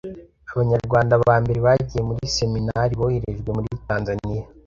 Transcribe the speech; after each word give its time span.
Abanyarwanda 0.51 1.13
ba 1.23 1.35
mbere 1.43 1.59
bagiye 1.67 2.01
mu 2.07 2.13
seminari 2.37 2.93
boherejwe 2.99 3.49
muriTanzaniya 3.55 4.43